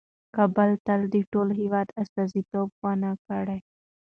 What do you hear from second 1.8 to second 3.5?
استازیتوب ونه کړ.